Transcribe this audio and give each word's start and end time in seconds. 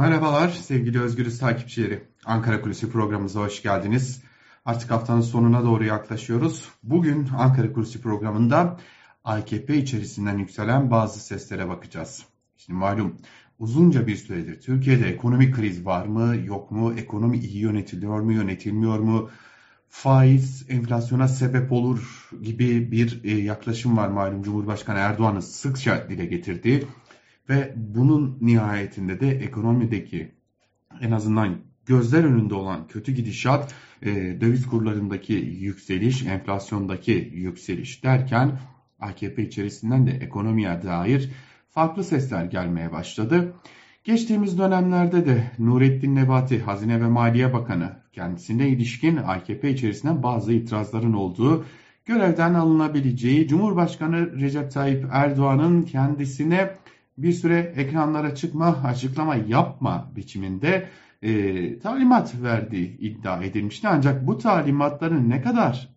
Merhabalar 0.00 0.48
sevgili 0.48 1.00
Özgürüz 1.00 1.38
takipçileri. 1.38 2.02
Ankara 2.24 2.60
Kulisi 2.60 2.90
programımıza 2.90 3.40
hoş 3.40 3.62
geldiniz. 3.62 4.22
Artık 4.64 4.90
haftanın 4.90 5.20
sonuna 5.20 5.64
doğru 5.64 5.84
yaklaşıyoruz. 5.84 6.68
Bugün 6.82 7.28
Ankara 7.38 7.72
Kulisi 7.72 8.00
programında 8.00 8.80
AKP 9.24 9.76
içerisinden 9.76 10.38
yükselen 10.38 10.90
bazı 10.90 11.20
seslere 11.20 11.68
bakacağız. 11.68 12.22
Şimdi 12.56 12.78
malum 12.78 13.16
uzunca 13.58 14.06
bir 14.06 14.16
süredir 14.16 14.60
Türkiye'de 14.60 15.08
ekonomik 15.08 15.54
kriz 15.54 15.86
var 15.86 16.06
mı 16.06 16.36
yok 16.44 16.70
mu? 16.70 16.92
Ekonomi 16.96 17.38
iyi 17.38 17.58
yönetiliyor 17.58 18.20
mu 18.20 18.32
yönetilmiyor 18.32 18.98
mu? 18.98 19.30
Faiz 19.88 20.66
enflasyona 20.68 21.28
sebep 21.28 21.72
olur 21.72 22.30
gibi 22.42 22.92
bir 22.92 23.20
e, 23.24 23.30
yaklaşım 23.30 23.96
var 23.96 24.08
malum 24.08 24.42
Cumhurbaşkanı 24.42 24.98
Erdoğan'ın 24.98 25.40
sıkça 25.40 26.08
dile 26.08 26.26
getirdiği 26.26 26.86
ve 27.48 27.74
bunun 27.76 28.38
nihayetinde 28.40 29.20
de 29.20 29.30
ekonomideki 29.30 30.32
en 31.00 31.10
azından 31.10 31.56
gözler 31.86 32.24
önünde 32.24 32.54
olan 32.54 32.86
kötü 32.88 33.12
gidişat, 33.12 33.74
e, 34.02 34.40
döviz 34.40 34.66
kurlarındaki 34.66 35.32
yükseliş, 35.60 36.26
enflasyondaki 36.26 37.30
yükseliş 37.34 38.04
derken 38.04 38.58
AKP 39.00 39.42
içerisinden 39.42 40.06
de 40.06 40.10
ekonomiye 40.10 40.82
dair 40.82 41.30
farklı 41.68 42.04
sesler 42.04 42.44
gelmeye 42.44 42.92
başladı. 42.92 43.52
Geçtiğimiz 44.04 44.58
dönemlerde 44.58 45.26
de 45.26 45.50
Nurettin 45.58 46.14
Nebati, 46.14 46.60
Hazine 46.60 47.00
ve 47.00 47.08
Maliye 47.08 47.52
Bakanı 47.52 47.96
kendisine 48.12 48.68
ilişkin 48.68 49.16
AKP 49.16 49.70
içerisinden 49.70 50.22
bazı 50.22 50.52
itirazların 50.52 51.12
olduğu, 51.12 51.64
görevden 52.04 52.54
alınabileceği, 52.54 53.48
Cumhurbaşkanı 53.48 54.40
Recep 54.40 54.72
Tayyip 54.72 55.06
Erdoğan'ın 55.12 55.82
kendisine 55.82 56.70
bir 57.18 57.32
süre 57.32 57.72
ekranlara 57.76 58.34
çıkma, 58.34 58.66
açıklama 58.84 59.36
yapma 59.36 60.10
biçiminde 60.16 60.88
e, 61.22 61.78
talimat 61.78 62.42
verdiği 62.42 62.98
iddia 62.98 63.44
edilmişti. 63.44 63.88
Ancak 63.88 64.26
bu 64.26 64.38
talimatların 64.38 65.30
ne 65.30 65.42
kadar 65.42 65.88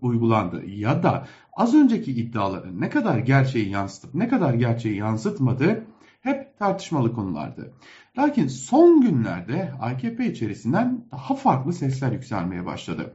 uygulandı 0.00 0.66
ya 0.66 1.02
da 1.02 1.26
az 1.52 1.74
önceki 1.74 2.12
iddiaların 2.12 2.80
ne 2.80 2.90
kadar 2.90 3.18
gerçeği 3.18 3.70
yansıtıp 3.70 4.14
ne 4.14 4.28
kadar 4.28 4.54
gerçeği 4.54 4.96
yansıtmadı 4.96 5.84
hep 6.20 6.58
tartışmalı 6.58 7.12
konulardı. 7.12 7.72
Lakin 8.18 8.48
son 8.48 9.00
günlerde 9.00 9.72
AKP 9.80 10.26
içerisinden 10.26 11.04
daha 11.12 11.34
farklı 11.34 11.72
sesler 11.72 12.12
yükselmeye 12.12 12.66
başladı. 12.66 13.14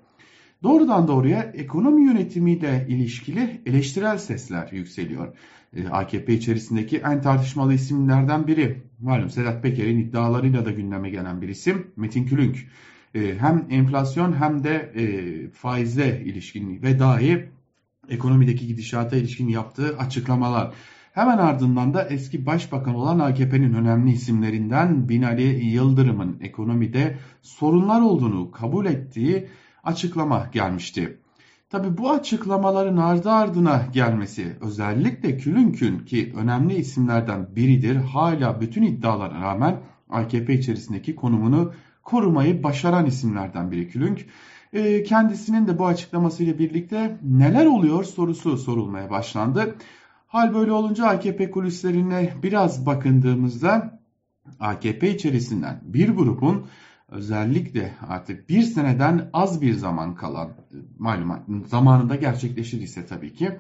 Doğrudan 0.63 1.07
doğruya 1.07 1.51
ekonomi 1.53 2.05
yönetimiyle 2.05 2.85
ilişkili 2.89 3.61
eleştirel 3.65 4.17
sesler 4.17 4.71
yükseliyor. 4.71 5.37
E, 5.75 5.87
AKP 5.87 6.33
içerisindeki 6.33 6.97
en 6.97 7.21
tartışmalı 7.21 7.73
isimlerden 7.73 8.47
biri. 8.47 8.83
Malum 8.99 9.29
Sedat 9.29 9.63
Peker'in 9.63 9.99
iddialarıyla 9.99 10.65
da 10.65 10.71
gündeme 10.71 11.09
gelen 11.09 11.41
bir 11.41 11.49
isim 11.49 11.87
Metin 11.95 12.25
Külünk. 12.25 12.57
E, 13.15 13.35
hem 13.39 13.67
enflasyon 13.69 14.33
hem 14.33 14.63
de 14.63 14.91
e, 14.95 15.03
faize 15.49 16.21
ilişkin 16.25 16.81
ve 16.81 16.99
dahi 16.99 17.49
ekonomideki 18.09 18.67
gidişata 18.67 19.15
ilişkin 19.15 19.47
yaptığı 19.47 19.97
açıklamalar. 19.97 20.73
Hemen 21.13 21.37
ardından 21.37 21.93
da 21.93 22.07
eski 22.09 22.45
başbakan 22.45 22.95
olan 22.95 23.19
AKP'nin 23.19 23.73
önemli 23.73 24.11
isimlerinden 24.11 25.09
Binali 25.09 25.65
Yıldırım'ın 25.65 26.37
ekonomide 26.41 27.17
sorunlar 27.41 28.01
olduğunu 28.01 28.51
kabul 28.51 28.85
ettiği 28.85 29.47
açıklama 29.83 30.49
gelmişti. 30.53 31.19
Tabi 31.69 31.97
bu 31.97 32.11
açıklamaların 32.11 32.97
ardı 32.97 33.31
ardına 33.31 33.85
gelmesi 33.93 34.57
özellikle 34.61 35.37
Külünkün 35.37 35.99
ki 35.99 36.33
önemli 36.35 36.75
isimlerden 36.75 37.55
biridir 37.55 37.95
hala 37.95 38.61
bütün 38.61 38.83
iddialara 38.83 39.41
rağmen 39.41 39.79
AKP 40.09 40.53
içerisindeki 40.53 41.15
konumunu 41.15 41.73
korumayı 42.03 42.63
başaran 42.63 43.05
isimlerden 43.05 43.71
biri 43.71 43.87
Külünk. 43.89 44.25
E, 44.73 45.03
kendisinin 45.03 45.67
de 45.67 45.79
bu 45.79 45.85
açıklamasıyla 45.85 46.59
birlikte 46.59 47.17
neler 47.23 47.65
oluyor 47.65 48.03
sorusu 48.03 48.57
sorulmaya 48.57 49.09
başlandı. 49.09 49.75
Hal 50.27 50.53
böyle 50.53 50.71
olunca 50.71 51.05
AKP 51.05 51.51
kulislerine 51.51 52.33
biraz 52.43 52.85
bakındığımızda 52.85 53.99
AKP 54.59 55.09
içerisinden 55.09 55.81
bir 55.83 56.09
grubun 56.09 56.65
özellikle 57.13 57.93
artık 58.07 58.49
bir 58.49 58.61
seneden 58.61 59.29
az 59.33 59.61
bir 59.61 59.73
zaman 59.73 60.15
kalan 60.15 60.49
malumat 60.99 61.41
zamanında 61.65 62.15
gerçekleşir 62.15 62.81
ise 62.81 63.05
tabii 63.05 63.33
ki 63.33 63.51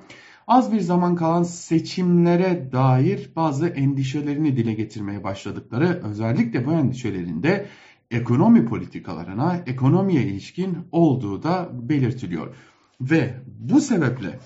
az 0.47 0.73
bir 0.73 0.79
zaman 0.79 1.15
kalan 1.15 1.43
seçimlere 1.43 2.71
dair 2.71 3.29
bazı 3.35 3.67
endişelerini 3.67 4.57
dile 4.57 4.73
getirmeye 4.73 5.23
başladıkları 5.23 6.01
özellikle 6.03 6.65
bu 6.65 6.71
endişelerinde 6.71 7.65
ekonomi 8.11 8.65
politikalarına, 8.65 9.63
ekonomiye 9.65 10.23
ilişkin 10.23 10.77
olduğu 10.91 11.43
da 11.43 11.69
belirtiliyor. 11.73 12.55
Ve 13.01 13.33
bu 13.47 13.81
sebeple 13.81 14.39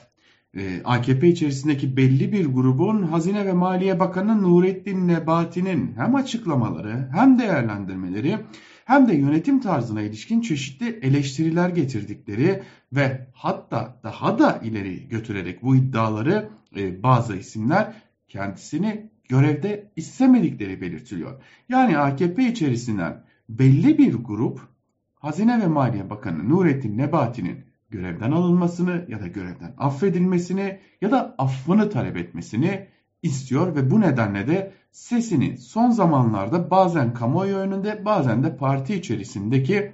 AKP 0.84 1.28
içerisindeki 1.28 1.98
belli 1.98 2.32
bir 2.32 2.46
grubun 2.46 3.04
Hazine 3.04 3.46
ve 3.46 3.54
Maliye 3.54 4.00
Bakanı 4.00 4.42
Nurettin 4.42 5.08
Nebati'nin 5.08 5.94
hem 5.98 6.16
açıklamaları 6.16 7.10
hem 7.14 7.40
değerlendirmeleri 7.40 8.38
hem 8.86 9.08
de 9.08 9.16
yönetim 9.16 9.60
tarzına 9.60 10.02
ilişkin 10.02 10.42
çeşitli 10.42 11.00
eleştiriler 11.02 11.70
getirdikleri 11.70 12.62
ve 12.94 13.28
hatta 13.34 14.00
daha 14.04 14.40
da 14.40 14.60
ileri 14.64 15.08
götürerek 15.08 15.64
bu 15.64 15.76
iddiaları 15.76 16.50
e, 16.78 17.04
bazı 17.04 17.36
isimler 17.36 17.94
kendisini 18.28 19.10
görevde 19.30 19.92
istemedikleri 19.96 20.82
belirtiliyor. 20.82 21.42
Yani 21.70 21.98
AKP 21.98 22.44
içerisinden 22.44 23.24
belli 23.50 23.98
bir 23.98 24.14
grup 24.14 24.62
Hazine 25.16 25.62
ve 25.62 25.68
Maliye 25.68 26.10
Bakanı 26.10 26.50
Nurettin 26.50 26.98
Nebati'nin 26.98 27.67
görevden 27.90 28.32
alınmasını 28.32 29.06
ya 29.08 29.22
da 29.22 29.28
görevden 29.28 29.74
affedilmesini 29.78 30.80
ya 31.02 31.12
da 31.12 31.36
affını 31.38 31.90
talep 31.90 32.18
etmesini 32.18 32.88
istiyor 33.24 33.76
ve 33.76 33.92
bu 33.92 34.02
nedenle 34.02 34.48
de 34.48 34.74
sesini 34.92 35.58
son 35.58 35.90
zamanlarda 35.92 36.72
bazen 36.72 37.14
kamuoyu 37.14 37.56
önünde 37.56 38.06
bazen 38.06 38.44
de 38.44 38.58
parti 38.58 38.96
içerisindeki 38.96 39.94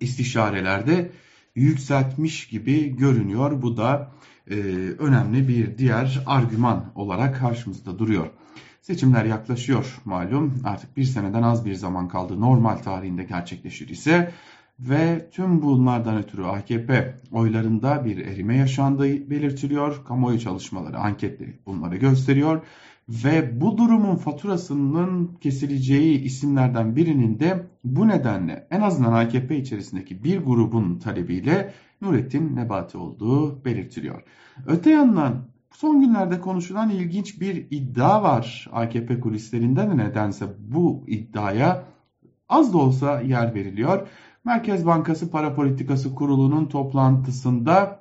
istişarelerde 0.00 1.10
yükseltmiş 1.54 2.48
gibi 2.48 2.96
görünüyor. 2.96 3.62
Bu 3.62 3.76
da 3.76 4.12
e, 4.50 4.54
önemli 4.98 5.48
bir 5.48 5.78
diğer 5.78 6.22
argüman 6.26 6.92
olarak 6.94 7.38
karşımızda 7.38 7.98
duruyor. 7.98 8.30
Seçimler 8.80 9.24
yaklaşıyor 9.24 9.96
malum 10.04 10.60
artık 10.64 10.96
bir 10.96 11.04
seneden 11.04 11.42
az 11.42 11.64
bir 11.64 11.74
zaman 11.74 12.08
kaldı 12.08 12.40
normal 12.40 12.76
tarihinde 12.76 13.24
gerçekleşir 13.24 13.88
ise 13.88 14.32
ve 14.78 15.30
tüm 15.30 15.62
bunlardan 15.62 16.16
ötürü 16.16 16.44
AKP 16.44 17.14
oylarında 17.32 18.04
bir 18.04 18.18
erime 18.18 18.56
yaşandığı 18.56 19.30
belirtiliyor. 19.30 20.04
Kamuoyu 20.04 20.40
çalışmaları, 20.40 20.98
anketleri 20.98 21.58
bunları 21.66 21.96
gösteriyor. 21.96 22.62
Ve 23.08 23.60
bu 23.60 23.78
durumun 23.78 24.16
faturasının 24.16 25.36
kesileceği 25.40 26.22
isimlerden 26.22 26.96
birinin 26.96 27.40
de 27.40 27.66
bu 27.84 28.08
nedenle 28.08 28.66
en 28.70 28.80
azından 28.80 29.12
AKP 29.12 29.56
içerisindeki 29.56 30.24
bir 30.24 30.38
grubun 30.38 30.98
talebiyle 30.98 31.72
Nurettin 32.00 32.56
Nebati 32.56 32.98
olduğu 32.98 33.64
belirtiliyor. 33.64 34.22
Öte 34.66 34.90
yandan 34.90 35.44
son 35.72 36.00
günlerde 36.00 36.40
konuşulan 36.40 36.90
ilginç 36.90 37.40
bir 37.40 37.66
iddia 37.70 38.22
var 38.22 38.68
AKP 38.72 39.20
kulislerinden 39.20 39.98
nedense 39.98 40.46
bu 40.58 41.04
iddiaya 41.06 41.84
az 42.48 42.72
da 42.72 42.78
olsa 42.78 43.20
yer 43.20 43.54
veriliyor. 43.54 44.08
Merkez 44.44 44.86
Bankası 44.86 45.30
Para 45.30 45.54
Politikası 45.54 46.14
Kurulu'nun 46.14 46.66
toplantısında 46.66 48.00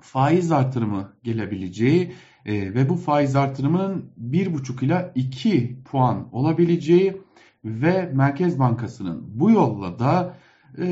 faiz 0.00 0.52
artırımı 0.52 1.12
gelebileceği 1.22 2.12
e, 2.46 2.74
ve 2.74 2.88
bu 2.88 2.96
faiz 2.96 3.36
artırımının 3.36 4.10
1,5 4.20 4.84
ila 4.84 5.12
2 5.14 5.78
puan 5.84 6.28
olabileceği 6.32 7.22
ve 7.64 8.10
Merkez 8.14 8.58
Bankası'nın 8.58 9.22
bu 9.26 9.50
yolla 9.50 9.98
da 9.98 10.36
e, 10.78 10.84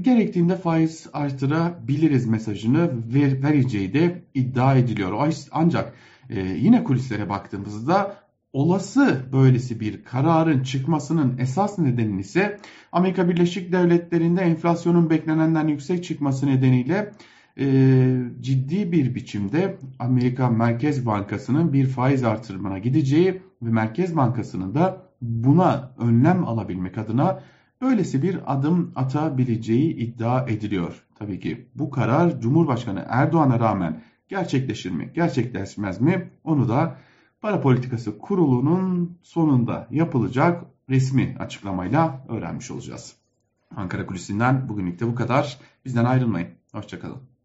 gerektiğinde 0.00 0.56
faiz 0.56 1.06
artırabiliriz 1.12 2.26
mesajını 2.26 2.90
ver, 3.14 3.42
vereceği 3.42 3.92
de 3.92 4.24
iddia 4.34 4.76
ediliyor. 4.76 5.32
Ancak 5.52 5.92
e, 6.30 6.40
yine 6.40 6.84
kulislere 6.84 7.28
baktığımızda 7.28 8.25
olası 8.56 9.24
böylesi 9.32 9.80
bir 9.80 10.04
kararın 10.04 10.62
çıkmasının 10.62 11.38
esas 11.38 11.78
nedeni 11.78 12.20
ise 12.20 12.58
Amerika 12.92 13.28
Birleşik 13.28 13.72
Devletleri'nde 13.72 14.40
enflasyonun 14.40 15.10
beklenenden 15.10 15.68
yüksek 15.68 16.04
çıkması 16.04 16.46
nedeniyle 16.46 17.12
e, 17.58 17.66
ciddi 18.40 18.92
bir 18.92 19.14
biçimde 19.14 19.78
Amerika 19.98 20.50
Merkez 20.50 21.06
Bankası'nın 21.06 21.72
bir 21.72 21.86
faiz 21.86 22.24
artırımına 22.24 22.78
gideceği 22.78 23.42
ve 23.62 23.70
Merkez 23.70 24.16
Bankası'nın 24.16 24.74
da 24.74 25.02
buna 25.22 25.90
önlem 25.98 26.44
alabilmek 26.44 26.98
adına 26.98 27.42
böylesi 27.80 28.22
bir 28.22 28.38
adım 28.46 28.92
atabileceği 28.94 29.96
iddia 29.96 30.46
ediliyor. 30.48 31.02
Tabii 31.18 31.40
ki 31.40 31.66
bu 31.74 31.90
karar 31.90 32.40
Cumhurbaşkanı 32.40 33.04
Erdoğan'a 33.08 33.60
rağmen 33.60 34.02
gerçekleşir 34.28 34.90
mi, 34.90 35.10
gerçekleşmez 35.14 36.00
mi 36.00 36.30
onu 36.44 36.68
da 36.68 36.96
Para 37.40 37.60
Politikası 37.60 38.18
Kurulu'nun 38.18 39.18
sonunda 39.22 39.88
yapılacak 39.90 40.64
resmi 40.90 41.36
açıklamayla 41.38 42.26
öğrenmiş 42.28 42.70
olacağız. 42.70 43.16
Ankara 43.76 44.06
Kulisi'nden 44.06 44.68
bugünlük 44.68 45.00
de 45.00 45.06
bu 45.06 45.14
kadar. 45.14 45.58
Bizden 45.84 46.04
ayrılmayın. 46.04 46.48
Hoşçakalın. 46.72 47.35